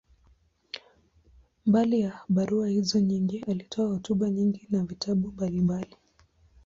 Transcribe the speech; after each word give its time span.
Mbali 1.65 1.99
ya 2.01 2.21
barua 2.29 2.67
hizo 2.67 2.99
nyingi, 2.99 3.43
alitoa 3.47 3.87
hotuba 3.89 4.29
nyingi 4.29 4.67
na 4.69 4.83
vitabu 4.83 5.27
mbalimbali. 5.31 5.97